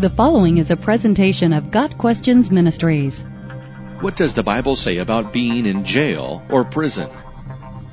The 0.00 0.08
following 0.08 0.56
is 0.56 0.70
a 0.70 0.78
presentation 0.78 1.52
of 1.52 1.70
Got 1.70 1.98
Questions 1.98 2.50
Ministries. 2.50 3.20
What 4.00 4.16
does 4.16 4.32
the 4.32 4.42
Bible 4.42 4.74
say 4.74 4.96
about 4.96 5.30
being 5.30 5.66
in 5.66 5.84
jail 5.84 6.40
or 6.48 6.64
prison? 6.64 7.10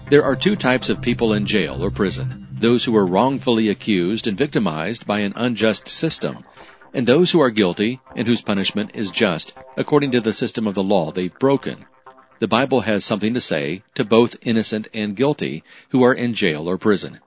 There 0.10 0.24
are 0.24 0.38
two 0.38 0.56
types 0.56 0.88
of 0.88 1.02
people 1.02 1.34
in 1.34 1.46
jail 1.46 1.84
or 1.84 1.92
prison 1.92 2.48
those 2.62 2.86
who 2.86 2.96
are 2.96 3.06
wrongfully 3.06 3.68
accused 3.68 4.26
and 4.26 4.38
victimized 4.38 5.06
by 5.06 5.20
an 5.20 5.34
unjust 5.36 5.90
system, 5.90 6.46
and 6.94 7.06
those 7.06 7.32
who 7.32 7.42
are 7.42 7.50
guilty 7.50 8.00
and 8.16 8.26
whose 8.26 8.42
punishment 8.42 8.92
is 8.94 9.12
just 9.12 9.54
according 9.76 10.12
to 10.12 10.22
the 10.22 10.32
system 10.32 10.66
of 10.66 10.76
the 10.76 10.84
law 10.84 11.12
they've 11.12 11.38
broken. 11.40 11.86
The 12.40 12.48
Bible 12.48 12.82
has 12.88 13.04
something 13.04 13.34
to 13.34 13.42
say 13.42 13.84
to 13.96 14.06
both 14.06 14.38
innocent 14.44 14.88
and 14.94 15.14
guilty 15.14 15.62
who 15.90 16.04
are 16.04 16.14
in 16.14 16.34
jail 16.34 16.70
or 16.70 16.78
prison. 16.78 17.20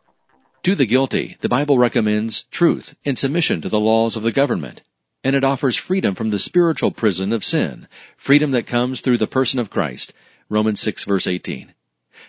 To 0.64 0.74
the 0.74 0.84
guilty, 0.84 1.38
the 1.40 1.48
Bible 1.48 1.78
recommends 1.78 2.44
truth 2.50 2.94
and 3.02 3.18
submission 3.18 3.62
to 3.62 3.70
the 3.70 3.80
laws 3.80 4.14
of 4.14 4.22
the 4.22 4.30
government, 4.30 4.82
and 5.24 5.34
it 5.34 5.42
offers 5.42 5.76
freedom 5.76 6.14
from 6.14 6.28
the 6.28 6.38
spiritual 6.38 6.90
prison 6.90 7.32
of 7.32 7.46
sin, 7.46 7.88
freedom 8.18 8.50
that 8.50 8.66
comes 8.66 9.00
through 9.00 9.16
the 9.16 9.26
person 9.26 9.58
of 9.58 9.70
Christ. 9.70 10.12
Romans 10.50 10.78
6 10.80 11.04
verse 11.04 11.26
18. 11.26 11.72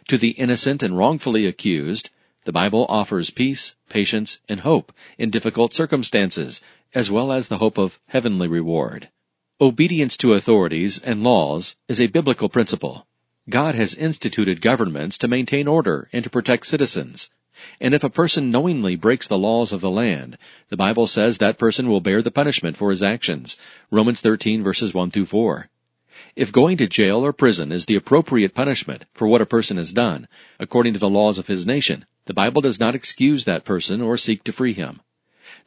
To 0.08 0.18
the 0.18 0.30
innocent 0.30 0.82
and 0.82 0.98
wrongfully 0.98 1.46
accused, 1.46 2.10
the 2.46 2.54
Bible 2.54 2.86
offers 2.88 3.32
peace, 3.32 3.76
patience, 3.90 4.40
and 4.48 4.62
hope 4.62 4.94
in 5.18 5.30
difficult 5.30 5.74
circumstances, 5.74 6.62
as 6.96 7.12
well 7.12 7.34
as 7.34 7.50
the 7.50 7.58
hope 7.58 7.78
of 7.78 8.00
heavenly 8.08 8.48
reward. 8.48 9.10
Obedience 9.60 10.16
to 10.16 10.36
authorities 10.36 11.00
and 11.00 11.22
laws 11.22 11.76
is 11.90 12.00
a 12.00 12.08
biblical 12.08 12.48
principle. 12.48 13.06
God 13.50 13.76
has 13.76 13.94
instituted 13.94 14.62
governments 14.62 15.18
to 15.18 15.28
maintain 15.28 15.68
order 15.68 16.08
and 16.14 16.24
to 16.24 16.30
protect 16.30 16.66
citizens. 16.66 17.30
And 17.80 17.94
if 17.94 18.04
a 18.04 18.10
person 18.10 18.52
knowingly 18.52 18.96
breaks 18.96 19.28
the 19.28 19.38
laws 19.38 19.72
of 19.72 19.82
the 19.82 19.90
land, 19.90 20.38
the 20.70 20.78
Bible 20.78 21.08
says 21.08 21.38
that 21.38 21.58
person 21.58 21.90
will 21.90 22.02
bear 22.02 22.22
the 22.22 22.32
punishment 22.32 22.78
for 22.78 22.90
his 22.90 23.04
actions. 23.04 23.58
Romans 23.90 24.22
13 24.22 24.64
verses 24.64 24.94
1 24.94 25.12
through 25.12 25.26
4. 25.26 25.70
If 26.36 26.52
going 26.52 26.78
to 26.78 26.88
jail 26.88 27.26
or 27.26 27.34
prison 27.34 27.72
is 27.72 27.86
the 27.86 27.96
appropriate 27.96 28.54
punishment 28.54 29.06
for 29.14 29.28
what 29.28 29.42
a 29.42 29.46
person 29.46 29.78
has 29.78 29.92
done, 29.92 30.28
according 30.60 30.94
to 30.94 31.00
the 31.00 31.10
laws 31.10 31.38
of 31.38 31.48
his 31.48 31.66
nation, 31.66 32.06
the 32.26 32.34
Bible 32.34 32.62
does 32.62 32.80
not 32.80 32.96
excuse 32.96 33.46
that 33.46 33.66
person 33.66 34.02
or 34.02 34.18
seek 34.18 34.44
to 34.44 34.54
free 34.54 34.74
him. 34.74 35.02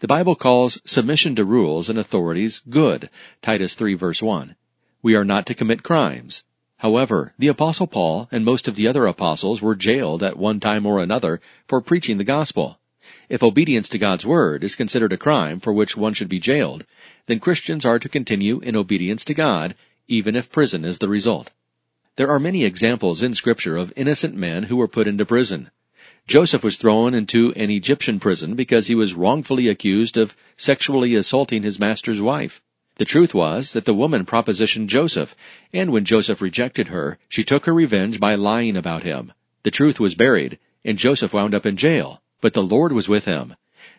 The 0.00 0.08
Bible 0.08 0.34
calls 0.34 0.80
submission 0.84 1.34
to 1.36 1.44
rules 1.44 1.88
and 1.88 1.98
authorities 1.98 2.60
good, 2.70 3.10
Titus 3.42 3.74
3 3.74 3.94
verse 3.94 4.22
1. 4.22 4.56
We 5.02 5.14
are 5.14 5.24
not 5.24 5.46
to 5.46 5.54
commit 5.54 5.82
crimes. 5.82 6.44
However, 6.84 7.32
the 7.38 7.48
apostle 7.48 7.86
Paul 7.86 8.28
and 8.30 8.44
most 8.44 8.68
of 8.68 8.74
the 8.74 8.86
other 8.86 9.06
apostles 9.06 9.62
were 9.62 9.74
jailed 9.74 10.22
at 10.22 10.36
one 10.36 10.60
time 10.60 10.84
or 10.84 10.98
another 10.98 11.40
for 11.66 11.80
preaching 11.80 12.18
the 12.18 12.24
gospel. 12.24 12.78
If 13.30 13.42
obedience 13.42 13.88
to 13.88 13.96
God's 13.96 14.26
word 14.26 14.62
is 14.62 14.76
considered 14.76 15.14
a 15.14 15.16
crime 15.16 15.60
for 15.60 15.72
which 15.72 15.96
one 15.96 16.12
should 16.12 16.28
be 16.28 16.38
jailed, 16.38 16.84
then 17.24 17.40
Christians 17.40 17.86
are 17.86 17.98
to 17.98 18.08
continue 18.10 18.60
in 18.60 18.76
obedience 18.76 19.24
to 19.24 19.32
God, 19.32 19.74
even 20.08 20.36
if 20.36 20.52
prison 20.52 20.84
is 20.84 20.98
the 20.98 21.08
result. 21.08 21.52
There 22.16 22.28
are 22.28 22.38
many 22.38 22.66
examples 22.66 23.22
in 23.22 23.32
scripture 23.32 23.78
of 23.78 23.94
innocent 23.96 24.34
men 24.34 24.64
who 24.64 24.76
were 24.76 24.86
put 24.86 25.06
into 25.06 25.24
prison. 25.24 25.70
Joseph 26.26 26.62
was 26.62 26.76
thrown 26.76 27.14
into 27.14 27.54
an 27.54 27.70
Egyptian 27.70 28.20
prison 28.20 28.56
because 28.56 28.88
he 28.88 28.94
was 28.94 29.14
wrongfully 29.14 29.68
accused 29.68 30.18
of 30.18 30.36
sexually 30.58 31.14
assaulting 31.14 31.62
his 31.62 31.80
master's 31.80 32.20
wife. 32.20 32.60
The 32.96 33.04
truth 33.04 33.34
was 33.34 33.72
that 33.72 33.86
the 33.86 33.94
woman 33.94 34.24
propositioned 34.24 34.86
Joseph, 34.86 35.34
and 35.72 35.90
when 35.90 36.04
Joseph 36.04 36.40
rejected 36.40 36.88
her, 36.88 37.18
she 37.28 37.42
took 37.42 37.66
her 37.66 37.74
revenge 37.74 38.20
by 38.20 38.36
lying 38.36 38.76
about 38.76 39.02
him. 39.02 39.32
The 39.64 39.72
truth 39.72 39.98
was 39.98 40.14
buried, 40.14 40.58
and 40.84 40.96
Joseph 40.96 41.34
wound 41.34 41.54
up 41.54 41.66
in 41.66 41.76
jail, 41.76 42.22
but 42.40 42.54
the 42.54 42.62
Lord 42.62 42.92
was 42.92 43.08
with 43.08 43.24
him. 43.24 43.56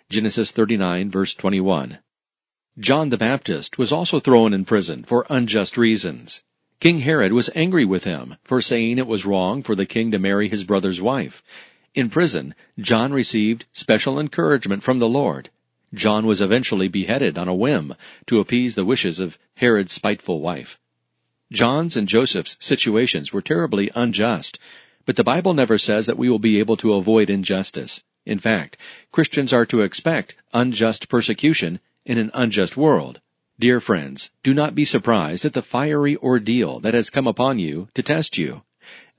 Genesis 0.10 0.52
39 0.52 1.10
verse 1.10 1.34
21. 1.34 2.00
John 2.80 3.10
the 3.10 3.18
Baptist 3.18 3.78
was 3.78 3.92
also 3.92 4.20
thrown 4.20 4.54
in 4.54 4.66
prison 4.66 5.04
for 5.04 5.26
unjust 5.30 5.78
reasons. 5.78 6.44
King 6.80 7.00
Herod 7.00 7.34
was 7.34 7.50
angry 7.56 7.86
with 7.86 8.04
him 8.04 8.36
for 8.44 8.62
saying 8.62 8.98
it 8.98 9.08
was 9.08 9.26
wrong 9.26 9.64
for 9.64 9.76
the 9.76 9.86
king 9.86 10.12
to 10.12 10.20
marry 10.20 10.48
his 10.48 10.64
brother's 10.64 11.02
wife. 11.02 11.42
In 11.96 12.10
prison, 12.10 12.54
John 12.80 13.12
received 13.12 13.66
special 13.74 14.20
encouragement 14.20 14.84
from 14.84 15.00
the 15.00 15.10
Lord. 15.10 15.50
John 15.94 16.26
was 16.26 16.42
eventually 16.42 16.88
beheaded 16.88 17.38
on 17.38 17.48
a 17.48 17.54
whim 17.54 17.96
to 18.28 18.40
appease 18.40 18.76
the 18.76 18.86
wishes 18.86 19.20
of 19.20 19.38
Herod's 19.56 19.92
spiteful 19.92 20.42
wife. 20.42 20.80
John's 21.52 21.96
and 21.96 22.08
Joseph's 22.08 22.58
situations 22.60 23.32
were 23.32 23.42
terribly 23.42 23.92
unjust, 23.96 24.60
but 25.06 25.16
the 25.16 25.24
Bible 25.24 25.54
never 25.54 25.78
says 25.78 26.06
that 26.06 26.18
we 26.18 26.30
will 26.30 26.40
be 26.40 26.60
able 26.60 26.78
to 26.78 26.94
avoid 26.94 27.30
injustice. 27.30 28.04
In 28.26 28.40
fact, 28.40 28.78
Christians 29.12 29.54
are 29.54 29.66
to 29.68 29.82
expect 29.82 30.36
unjust 30.54 31.08
persecution 31.08 31.80
in 32.06 32.18
an 32.18 32.32
unjust 32.34 32.76
world. 32.76 33.22
Dear 33.60 33.80
friends, 33.80 34.32
do 34.44 34.54
not 34.54 34.76
be 34.76 34.86
surprised 34.86 35.46
at 35.46 35.54
the 35.54 35.62
fiery 35.62 36.18
ordeal 36.18 36.80
that 36.80 36.94
has 36.94 37.10
come 37.10 37.28
upon 37.28 37.60
you 37.60 37.90
to 37.94 38.02
test 38.02 38.38
you 38.38 38.64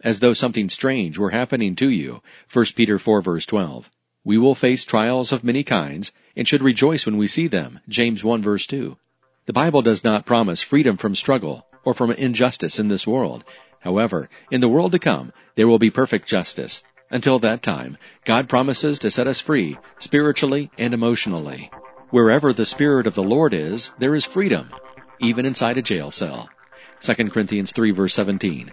as 0.01 0.21
though 0.21 0.35
something 0.35 0.69
strange 0.69 1.19
were 1.19 1.31
happening 1.31 1.75
to 1.77 1.89
you. 1.89 2.23
1 2.53 2.67
Peter 2.75 2.99
4 2.99 3.23
verse 3.23 3.47
12. 3.47 3.91
We 4.27 4.39
will 4.39 4.57
face 4.57 4.85
trials 4.85 5.31
of 5.31 5.45
many 5.45 5.63
kinds 5.63 6.11
and 6.35 6.49
should 6.49 6.61
rejoice 6.61 7.07
when 7.07 7.17
we 7.17 7.29
see 7.29 7.47
them. 7.47 7.79
James 7.89 8.25
1 8.25 8.43
verse 8.43 8.67
2. 8.67 8.97
The 9.45 9.53
Bible 9.53 9.83
does 9.83 10.03
not 10.03 10.27
promise 10.27 10.63
freedom 10.63 10.97
from 10.97 11.15
struggle 11.15 11.65
or 11.85 11.95
from 11.95 12.11
injustice 12.11 12.81
in 12.81 12.89
this 12.89 13.07
world. 13.07 13.45
However, 13.83 14.29
in 14.51 14.61
the 14.61 14.69
world 14.69 14.91
to 14.91 14.99
come, 14.99 15.33
there 15.55 15.69
will 15.69 15.79
be 15.79 15.93
perfect 15.93 16.27
justice. 16.27 16.83
Until 17.09 17.39
that 17.39 17.63
time, 17.63 17.99
God 18.25 18.49
promises 18.49 18.99
to 18.99 19.13
set 19.13 19.29
us 19.29 19.39
free, 19.39 19.79
spiritually 20.01 20.73
and 20.77 20.93
emotionally. 20.93 21.71
Wherever 22.11 22.53
the 22.53 22.67
Spirit 22.67 23.07
of 23.07 23.15
the 23.15 23.23
Lord 23.23 23.55
is, 23.55 23.93
there 24.01 24.17
is 24.17 24.25
freedom, 24.25 24.71
even 25.21 25.47
inside 25.47 25.79
a 25.79 25.83
jail 25.83 26.11
cell. 26.11 26.51
2 27.01 27.15
Corinthians 27.31 27.71
3 27.71 27.93
verse 27.93 28.15
17. 28.15 28.73